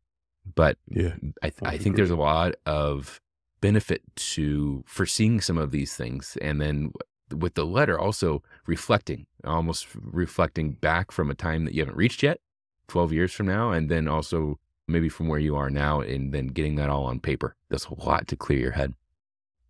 [0.56, 1.16] But Yeah.
[1.42, 3.22] I, th- I think there's a lot of
[3.62, 4.02] benefit
[4.34, 6.92] to foreseeing some of these things and then
[7.34, 12.22] with the letter also reflecting almost reflecting back from a time that you haven't reached
[12.22, 12.42] yet
[12.90, 16.48] 12 years from now and then also maybe from where you are now and then
[16.48, 18.94] getting that all on paper that's a lot to clear your head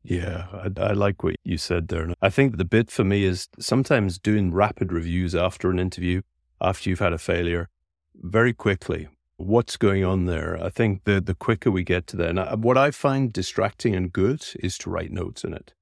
[0.03, 2.13] Yeah, I, I like what you said there.
[2.19, 6.21] I think the bit for me is sometimes doing rapid reviews after an interview,
[6.63, 7.69] after you've had a failure,
[8.15, 9.09] very quickly.
[9.37, 10.57] What's going on there?
[10.63, 13.95] I think the the quicker we get to that, and uh, what I find distracting
[13.95, 15.73] and good is to write notes in it,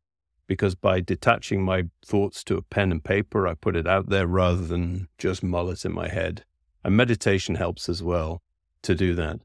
[0.47, 4.25] because by detaching my thoughts to a pen and paper, I put it out there
[4.25, 6.43] rather than just mull it in my head.
[6.83, 8.41] And meditation helps as well
[8.81, 9.41] to do that.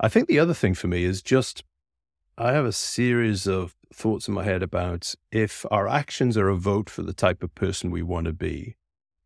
[0.00, 1.62] I think the other thing for me is just
[2.36, 6.56] I have a series of thoughts in my head about if our actions are a
[6.56, 8.76] vote for the type of person we want to be,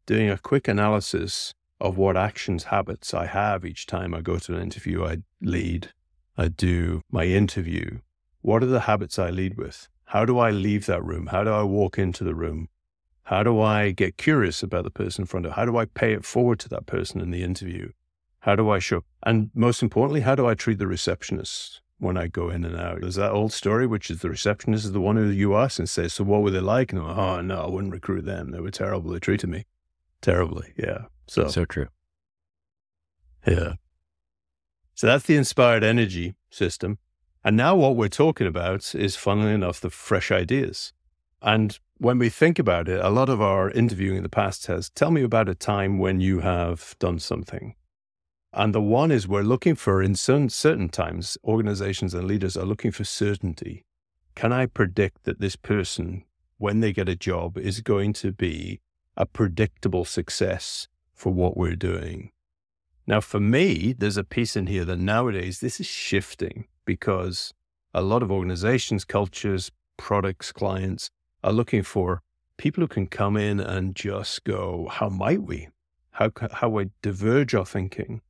[0.06, 4.54] doing a quick analysis of what actions, habits I have each time I go to
[4.54, 5.48] an interview, I mm-hmm.
[5.48, 5.92] lead,
[6.36, 8.00] I do my interview.
[8.40, 9.88] What are the habits I lead with?
[10.06, 11.26] How do I leave that room?
[11.26, 12.68] How do I walk into the room?
[13.24, 15.52] How do I get curious about the person in front of?
[15.52, 17.90] How do I pay it forward to that person in the interview?
[18.40, 19.02] How do I show?
[19.24, 23.00] And most importantly, how do I treat the receptionist when I go in and out?
[23.00, 25.88] There's that old story, which is the receptionist is the one who you ask and
[25.88, 28.50] says, "So what were they like?" And I'm like, "Oh no, I wouldn't recruit them.
[28.50, 29.10] They were terrible.
[29.10, 29.64] They treated me
[30.24, 31.06] terribly." Yeah.
[31.26, 31.88] So so true
[33.46, 33.74] yeah.
[34.94, 36.98] So that's the inspired energy system.
[37.42, 40.92] And now what we're talking about is, funnily enough, the fresh ideas.
[41.42, 44.88] And when we think about it, a lot of our interviewing in the past has
[44.90, 47.74] tell me about a time when you have done something.
[48.52, 52.64] And the one is we're looking for, in certain, certain times, organizations and leaders are
[52.64, 53.84] looking for certainty.
[54.36, 56.24] Can I predict that this person,
[56.56, 58.80] when they get a job, is going to be
[59.16, 62.30] a predictable success for what we're doing?
[63.06, 67.52] Now, for me, there's a piece in here that nowadays this is shifting because
[67.92, 71.10] a lot of organizations, cultures, products, clients
[71.42, 72.22] are looking for
[72.56, 75.68] people who can come in and just go, how might we?
[76.12, 78.22] How, how we diverge our thinking?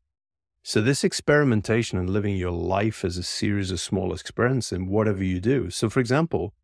[0.62, 5.23] So, this experimentation and living your life as a series of small experiments in whatever
[5.23, 5.68] you do.
[5.68, 6.55] So, for example,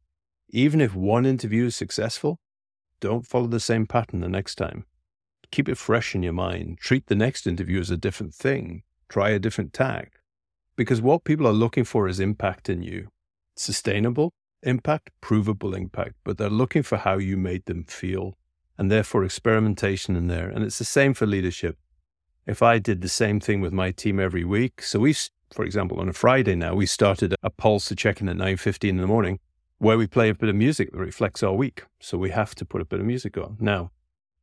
[0.48, 2.38] even if one interview is successful,
[3.00, 4.84] don't follow the same pattern the next time
[5.50, 6.78] keep it fresh in your mind.
[6.78, 8.82] Treat the next interview as a different thing.
[9.08, 10.20] Try a different tack.
[10.76, 13.08] Because what people are looking for is impact in you
[13.56, 14.32] sustainable
[14.62, 18.36] impact, provable impact, but they're looking for how you made them feel
[18.78, 20.48] and therefore experimentation in there.
[20.48, 21.76] And it's the same for leadership.
[22.46, 25.14] If I did the same thing with my team every week, so we,
[25.52, 28.88] for example, on a Friday now, we started a pulse to check in at 9.15
[28.88, 29.40] in the morning
[29.81, 31.85] where we play a bit of music that reflects our week.
[32.01, 33.57] So we have to put a bit of music on.
[33.59, 33.90] Now,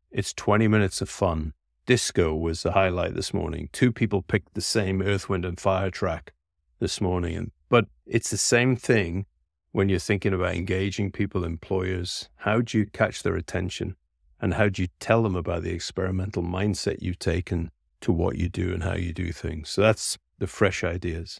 [0.09, 1.53] it's 20 minutes of fun.
[1.85, 3.69] Disco was the highlight this morning.
[3.71, 6.33] Two people picked the same Earth, Wind, and Fire track
[6.79, 7.37] this morning.
[7.37, 9.27] And, but it's the same thing
[9.73, 12.29] when you're thinking about engaging people, employers.
[12.37, 13.95] How do you catch their attention?
[14.41, 17.69] And how do you tell them about the experimental mindset you've taken
[18.01, 19.69] to what you do and how you do things?
[19.69, 21.39] So that's the fresh ideas.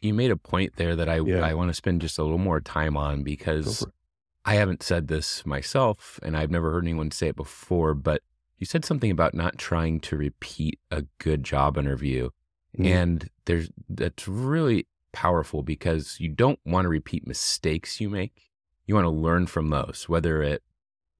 [0.00, 1.40] You made a point there that I Yeah.
[1.40, 3.86] I want to spend just a little more time on because.
[4.42, 8.22] I haven't said this myself and I've never heard anyone say it before, but
[8.56, 12.30] you said something about not trying to repeat a good job interview.
[12.78, 12.86] Mm.
[12.86, 18.50] And there's that's really powerful because you don't want to repeat mistakes you make.
[18.86, 20.62] You want to learn from those, whether it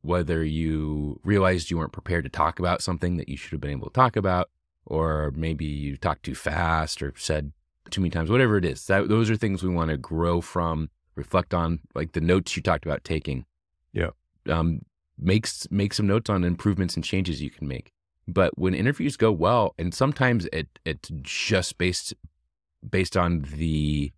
[0.02, 3.70] whether you realized you weren't prepared to talk about something that you should have been
[3.70, 4.48] able to talk about,
[4.86, 7.52] or maybe you talked too fast or said
[7.90, 8.86] too many times, whatever it is.
[8.86, 12.62] That those are things we want to grow from, reflect on, like the notes you
[12.62, 13.44] talked about taking.
[13.92, 14.10] Yeah.
[14.48, 14.82] Um,
[15.18, 17.92] makes make some notes on improvements and changes you can make.
[18.26, 22.14] But when interviews go well, and sometimes it it's just based
[22.88, 24.12] based on the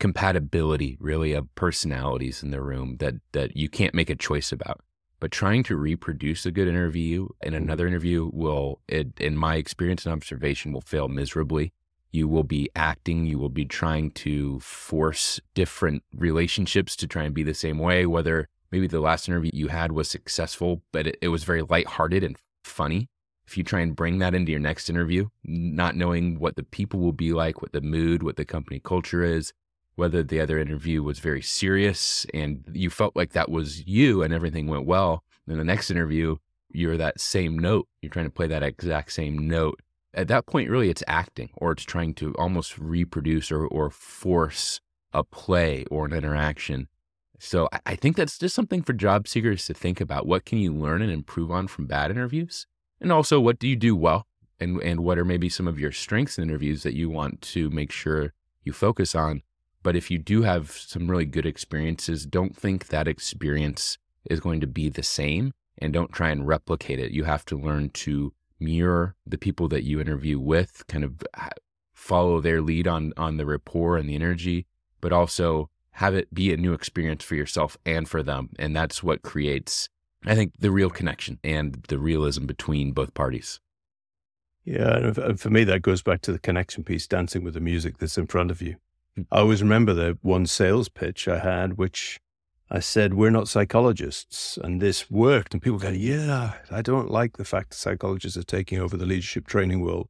[0.00, 4.80] compatibility really of personalities in the room that that you can't make a choice about.
[5.20, 10.04] But trying to reproduce a good interview in another interview will, it, in my experience
[10.04, 11.72] and observation, will fail miserably.
[12.14, 17.34] You will be acting, you will be trying to force different relationships to try and
[17.34, 21.18] be the same way, whether maybe the last interview you had was successful, but it,
[21.20, 23.08] it was very lighthearted and funny.
[23.48, 27.00] If you try and bring that into your next interview, not knowing what the people
[27.00, 29.52] will be like, what the mood, what the company culture is,
[29.96, 34.32] whether the other interview was very serious and you felt like that was you and
[34.32, 36.36] everything went well, then the next interview,
[36.70, 37.88] you're that same note.
[38.00, 39.80] You're trying to play that exact same note.
[40.14, 44.80] At that point, really, it's acting or it's trying to almost reproduce or, or force
[45.12, 46.88] a play or an interaction.
[47.38, 50.26] So I think that's just something for job seekers to think about.
[50.26, 52.66] What can you learn and improve on from bad interviews?
[53.00, 54.26] And also, what do you do well?
[54.60, 57.68] And, and what are maybe some of your strengths in interviews that you want to
[57.70, 59.42] make sure you focus on?
[59.82, 63.98] But if you do have some really good experiences, don't think that experience
[64.30, 67.10] is going to be the same and don't try and replicate it.
[67.12, 68.32] You have to learn to
[68.64, 71.22] mirror the people that you interview with, kind of
[71.92, 74.66] follow their lead on on the rapport and the energy,
[75.00, 78.50] but also have it be a new experience for yourself and for them.
[78.58, 79.88] And that's what creates,
[80.26, 83.60] I think, the real connection and the realism between both parties.
[84.64, 87.98] Yeah, and for me, that goes back to the connection piece, dancing with the music
[87.98, 88.76] that's in front of you.
[89.14, 89.22] Hmm.
[89.30, 92.18] I always remember the one sales pitch I had, which
[92.74, 94.58] I said, We're not psychologists.
[94.60, 95.54] And this worked.
[95.54, 99.06] And people go, Yeah, I don't like the fact that psychologists are taking over the
[99.06, 100.08] leadership training world.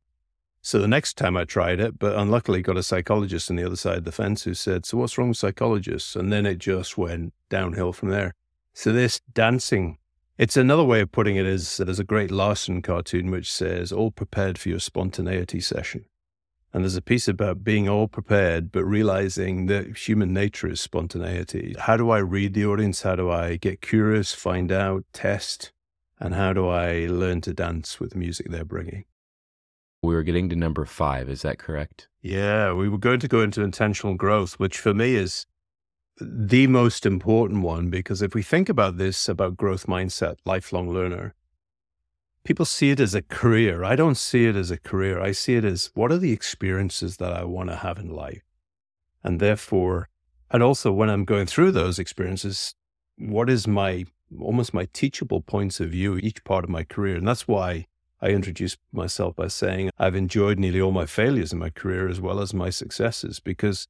[0.62, 3.76] So the next time I tried it, but unluckily got a psychologist on the other
[3.76, 6.16] side of the fence who said, So what's wrong with psychologists?
[6.16, 8.32] And then it just went downhill from there.
[8.72, 9.98] So this dancing,
[10.38, 14.10] it's another way of putting it is there's a great Larson cartoon which says, All
[14.10, 16.06] prepared for your spontaneity session.
[16.74, 21.76] And there's a piece about being all prepared, but realizing that human nature is spontaneity.
[21.78, 23.02] How do I read the audience?
[23.02, 25.70] How do I get curious, find out, test?
[26.18, 29.04] And how do I learn to dance with the music they're bringing?
[30.02, 31.28] We were getting to number five.
[31.28, 32.08] Is that correct?
[32.20, 35.46] Yeah, we were going to go into intentional growth, which for me is
[36.20, 41.36] the most important one because if we think about this, about growth mindset, lifelong learner,
[42.44, 43.82] people see it as a career.
[43.84, 45.20] I don't see it as a career.
[45.20, 48.42] I see it as what are the experiences that I want to have in life?
[49.22, 50.08] And therefore,
[50.50, 52.74] and also when I'm going through those experiences,
[53.16, 54.04] what is my
[54.40, 57.16] almost my teachable points of view each part of my career?
[57.16, 57.86] And that's why
[58.20, 62.20] I introduced myself by saying I've enjoyed nearly all my failures in my career as
[62.20, 63.86] well as my successes because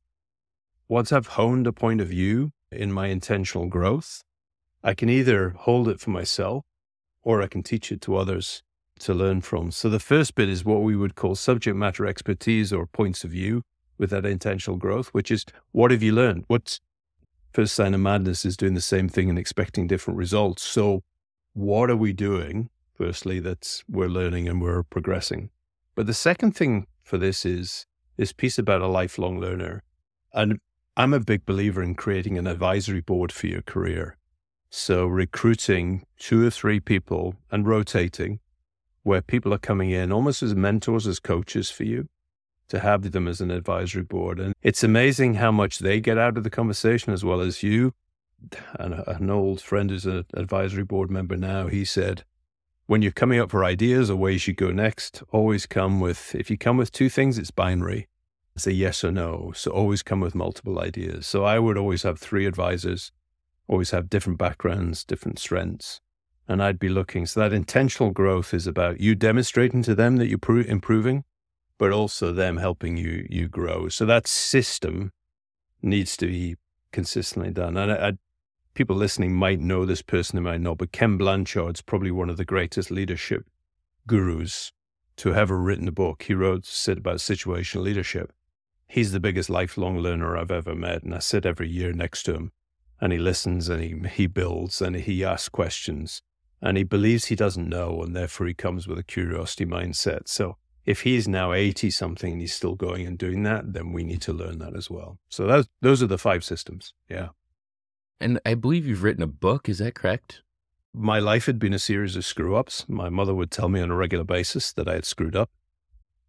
[0.88, 4.22] once I've honed a point of view in my intentional growth,
[4.82, 6.64] I can either hold it for myself
[7.24, 8.62] or I can teach it to others
[9.00, 9.70] to learn from.
[9.70, 13.32] So the first bit is what we would call subject matter expertise or points of
[13.32, 13.62] view
[13.98, 16.44] with that intentional growth, which is what have you learned?
[16.46, 16.80] What's
[17.52, 20.62] first sign of madness is doing the same thing and expecting different results.
[20.62, 21.02] So
[21.54, 22.68] what are we doing?
[22.94, 25.50] Firstly, that we're learning and we're progressing.
[25.94, 29.82] But the second thing for this is this piece about a lifelong learner.
[30.32, 30.58] And
[30.96, 34.16] I'm a big believer in creating an advisory board for your career.
[34.76, 38.40] So recruiting two or three people and rotating
[39.04, 42.08] where people are coming in almost as mentors, as coaches for you
[42.70, 44.40] to have them as an advisory board.
[44.40, 47.94] And it's amazing how much they get out of the conversation as well as you.
[48.74, 52.24] And an old friend who's an advisory board member now, he said,
[52.86, 56.50] when you're coming up for ideas or where you go next, always come with, if
[56.50, 58.08] you come with two things, it's binary.
[58.56, 59.52] It's a yes or no.
[59.54, 61.28] So always come with multiple ideas.
[61.28, 63.12] So I would always have three advisors
[63.66, 66.00] always have different backgrounds, different strengths.
[66.46, 67.24] And I'd be looking.
[67.26, 71.24] So that intentional growth is about you demonstrating to them that you're improving,
[71.78, 73.88] but also them helping you you grow.
[73.88, 75.12] So that system
[75.80, 76.56] needs to be
[76.92, 77.76] consistently done.
[77.78, 78.12] And I, I,
[78.74, 82.36] people listening might know this person, they might not, but Ken Blanchard's probably one of
[82.36, 83.46] the greatest leadership
[84.06, 84.70] gurus
[85.16, 86.24] to have ever written a book.
[86.24, 88.32] He wrote said about situational leadership.
[88.86, 92.34] He's the biggest lifelong learner I've ever met, and I sit every year next to
[92.34, 92.52] him
[93.00, 96.22] and he listens and he, he builds and he asks questions
[96.62, 100.28] and he believes he doesn't know and therefore he comes with a curiosity mindset.
[100.28, 104.04] So if he's now 80 something and he's still going and doing that, then we
[104.04, 105.18] need to learn that as well.
[105.28, 106.94] So those, those are the five systems.
[107.08, 107.28] Yeah.
[108.20, 109.68] And I believe you've written a book.
[109.68, 110.42] Is that correct?
[110.92, 112.86] My life had been a series of screw ups.
[112.88, 115.50] My mother would tell me on a regular basis that I had screwed up.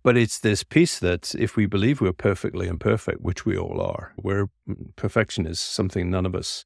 [0.06, 4.14] But it's this piece that if we believe we're perfectly imperfect, which we all are,
[4.18, 6.64] where mm, perfection is something none of us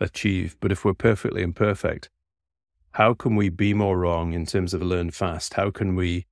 [0.00, 0.56] achieve.
[0.58, 2.10] But if we're perfectly imperfect,
[2.94, 5.54] how can we be more wrong in terms of learn fast?
[5.54, 6.26] How can we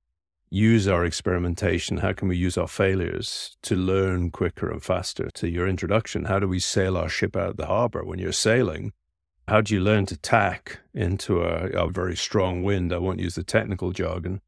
[0.49, 1.99] use our experimentation?
[1.99, 5.29] How can we use our failures to learn quicker and faster?
[5.35, 8.03] To your introduction, how do we sail our ship out of the harbor?
[8.03, 8.91] When you're sailing,
[9.47, 12.91] how do you learn to tack into a, a very strong wind?
[12.91, 14.41] I won't use the technical jargon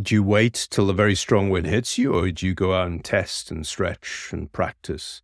[0.00, 2.86] do you wait till the very strong wind hits you, or do you go out
[2.86, 5.22] and test and stretch and practice?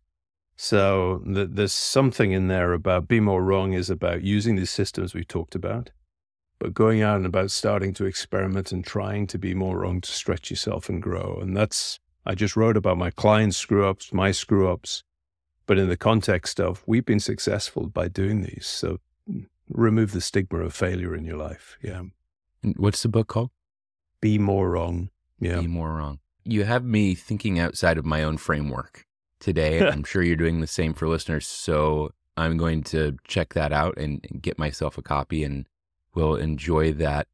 [0.57, 5.13] So th- there's something in there about be more wrong is about using these systems
[5.13, 5.91] we talked about,
[6.59, 10.11] but going out and about starting to experiment and trying to be more wrong to
[10.11, 11.37] stretch yourself and grow.
[11.41, 15.03] And that's I just wrote about my clients' screw ups, my screw ups,
[15.67, 18.65] but in the context of we've been successful by doing these.
[18.65, 18.99] So
[19.29, 21.77] mm, remove the stigma of failure in your life.
[21.81, 22.03] Yeah.
[22.77, 23.51] What's the book called?
[24.25, 25.11] Be more wrong.
[25.39, 25.61] Yeah.
[25.61, 26.17] Be more wrong.
[26.45, 29.05] You have me thinking outside of my own framework
[29.39, 29.87] today.
[29.87, 31.45] I'm sure you're doing the same for listeners.
[31.45, 35.67] So I'm going to check that out and, and get myself a copy and
[36.15, 37.27] will enjoy that.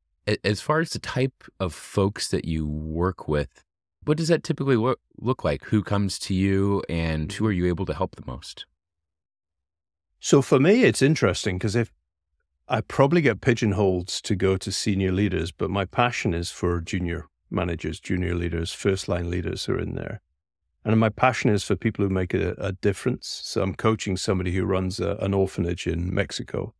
[0.44, 3.64] As far as the type of folks that you work with,
[4.04, 5.64] what does that typically look like?
[5.68, 8.66] Who comes to you and who are you able to help the most?
[10.20, 11.94] So for me, it's interesting because if
[12.72, 17.28] I probably get pigeonholed to go to senior leaders, but my passion is for junior
[17.50, 20.22] managers, junior leaders, first line leaders who are in there.
[20.86, 23.42] And my passion is for people who make a, a difference.
[23.44, 26.74] So I'm coaching somebody who runs a, an orphanage in Mexico,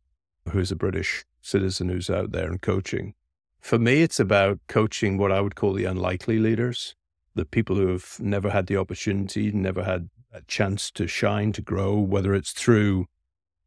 [0.48, 3.12] who's a British citizen who's out there and coaching.
[3.60, 6.94] For me, it's about coaching what I would call the unlikely leaders
[7.34, 11.60] the people who have never had the opportunity, never had a chance to shine, to
[11.60, 13.06] grow, whether it's through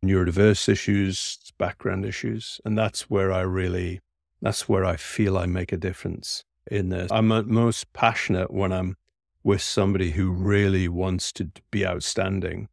[0.08, 2.60] neurodiverse issues, background issues.
[2.66, 4.02] And that's where I really,
[4.42, 7.12] that's where I feel I make a difference in this.
[7.12, 8.98] I'm most passionate when I'm
[9.44, 12.68] with somebody who really wants to be outstanding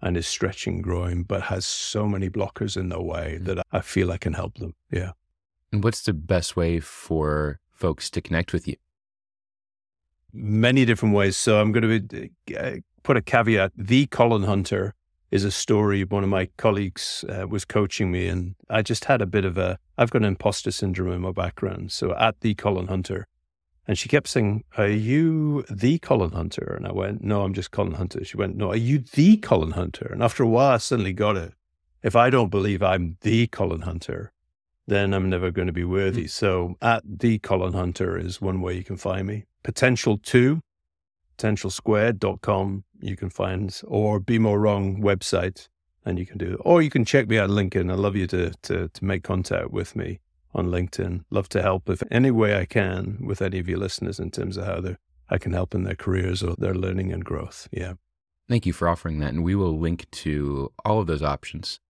[0.00, 4.12] and is stretching, growing, but has so many blockers in their way that I feel
[4.12, 4.74] I can help them.
[4.90, 5.12] Yeah.
[5.72, 8.76] And what's the best way for folks to connect with you?
[10.32, 11.36] many different ways.
[11.36, 13.72] So I'm going to uh, put a caveat.
[13.76, 14.94] The Colin Hunter
[15.30, 16.04] is a story.
[16.04, 19.58] One of my colleagues uh, was coaching me, and I just had a bit of
[19.58, 19.78] a.
[19.96, 21.92] I've got an imposter syndrome in my background.
[21.92, 23.26] So at the Colin Hunter,
[23.86, 27.70] and she kept saying, "Are you the Colin Hunter?" And I went, "No, I'm just
[27.70, 30.78] Colin Hunter." She went, "No, are you the Colin Hunter?" And after a while, I
[30.78, 31.52] suddenly got it.
[32.02, 34.32] If I don't believe I'm the Colin Hunter,
[34.86, 36.24] then I'm never going to be worthy.
[36.24, 36.30] Mm.
[36.30, 39.44] So at the Colin Hunter is one way you can find me.
[39.64, 40.60] Potential2,
[41.38, 45.68] potentialsquared.com, you can find, or Be More Wrong website,
[46.04, 46.60] and you can do it.
[46.60, 47.90] Or you can check me out LinkedIn.
[47.92, 50.20] I'd love you to, to, to make contact with me
[50.54, 51.24] on LinkedIn.
[51.30, 54.56] Love to help if any way I can with any of your listeners in terms
[54.56, 54.96] of how they
[55.30, 57.68] I can help in their careers or their learning and growth.
[57.70, 57.94] Yeah.
[58.48, 59.34] Thank you for offering that.
[59.34, 61.80] And we will link to all of those options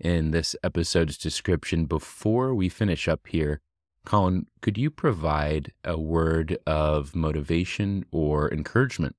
[0.00, 1.84] in this episode's description.
[1.84, 3.60] Before we finish up here,
[4.08, 9.14] Colin, could you provide a word of motivation or encouragement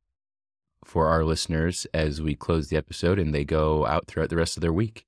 [0.84, 4.58] for our listeners as we close the episode and they go out throughout the rest
[4.58, 5.06] of their week?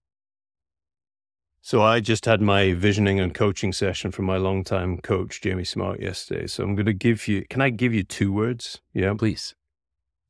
[1.63, 5.99] So I just had my visioning and coaching session from my longtime coach, Jamie Smart,
[5.99, 6.45] yesterday.
[6.45, 8.81] So I'm going to give you, can I give you two words?
[8.93, 9.15] Yeah.
[9.17, 9.55] Please.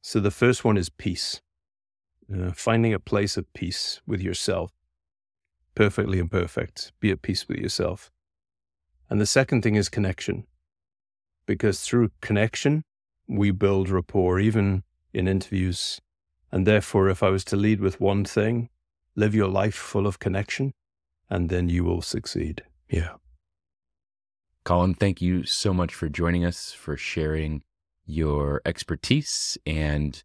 [0.02, 1.42] So the first one is peace.
[2.34, 4.72] Uh, finding a place of peace with yourself.
[5.76, 6.94] Perfectly imperfect.
[7.02, 8.14] Be at peace with yourself.
[9.12, 10.48] And the second thing is connection,
[11.46, 12.86] because through connection,
[13.28, 14.84] we build rapport, even
[15.14, 16.00] in interviews.
[16.50, 18.70] And therefore, if I was to lead with one thing,
[19.18, 20.72] live your life full of connection,
[21.30, 22.64] and then you will succeed.
[22.90, 23.16] Yeah.
[24.64, 27.64] Colin, thank you so much for joining us, for sharing
[28.06, 30.24] your expertise and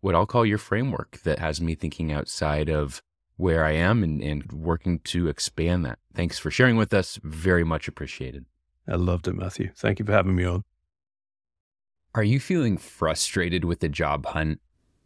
[0.00, 3.02] what I'll call your framework that has me thinking outside of
[3.38, 5.98] where I am and, and working to expand that.
[6.12, 7.18] Thanks for sharing with us.
[7.22, 8.44] Very much appreciated.
[8.86, 9.70] I loved it, Matthew.
[9.74, 10.64] Thank you for having me on.
[12.14, 14.60] Are you feeling frustrated with the job hunt?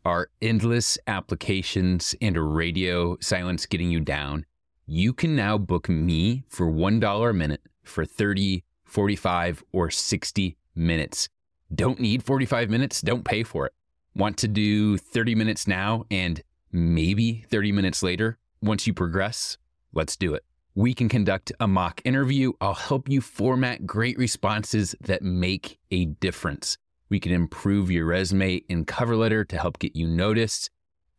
[0.05, 4.47] Are endless applications and radio silence getting you down?
[4.87, 11.29] You can now book me for $1 a minute for 30, 45, or 60 minutes.
[11.75, 13.03] Don't need 45 minutes?
[13.03, 13.75] Don't pay for it.
[14.15, 19.59] Want to do 30 minutes now and maybe 30 minutes later, once you progress,
[19.93, 20.45] let's do it.
[20.75, 22.53] We can conduct a mock interview.
[22.61, 26.79] I'll help you format great responses that make a difference.
[27.11, 30.71] We can improve your resume and cover letter to help get you noticed.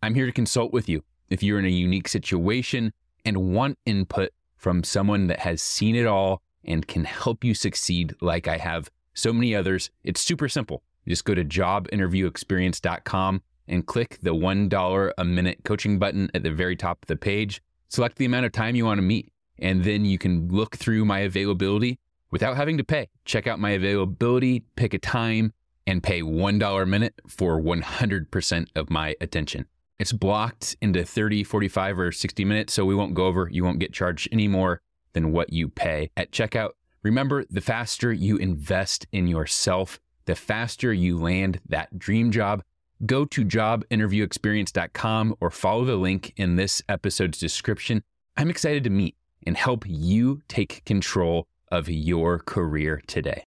[0.02, 1.04] I'm here to consult with you.
[1.30, 2.94] If you're in a unique situation
[3.26, 8.16] and want input from someone that has seen it all and can help you succeed
[8.22, 10.82] like I have so many others, it's super simple.
[11.08, 16.76] just go to jobinterviewexperience.com and click the $1 a minute coaching button at the very
[16.76, 17.62] top of the page.
[17.90, 21.06] Select the amount of time you want to meet, and then you can look through
[21.06, 22.00] my availability
[22.32, 23.08] without having to pay.
[23.26, 25.54] Check out my availability, pick a time,
[25.86, 29.66] and pay $1 a minute for 100% of my attention.
[30.00, 33.48] It's blocked into 30, 45, or 60 minutes, so we won't go over.
[33.52, 34.82] You won't get charged any more
[35.14, 36.10] than what you pay.
[36.18, 36.72] At checkout,
[37.04, 42.64] Remember, the faster you invest in yourself, the faster you land that dream job.
[43.06, 48.04] Go to jobinterviewexperience.com or follow the link in this episode's description.
[48.38, 53.42] I'm excited to meet and help you take control of your career today.